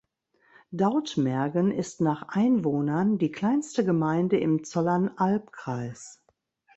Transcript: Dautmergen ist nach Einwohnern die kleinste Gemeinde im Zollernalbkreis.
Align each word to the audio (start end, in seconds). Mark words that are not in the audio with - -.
Dautmergen 0.71 1.71
ist 1.71 2.01
nach 2.01 2.23
Einwohnern 2.29 3.19
die 3.19 3.29
kleinste 3.31 3.85
Gemeinde 3.85 4.39
im 4.39 4.63
Zollernalbkreis. 4.63 6.23